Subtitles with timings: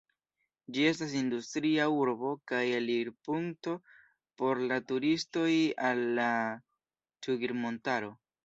[0.75, 3.75] Ĝi estas industria urbo kaj elirpunkto
[4.41, 5.49] por la turistoj
[5.91, 6.29] al la
[7.29, 8.15] Cugir-montaro.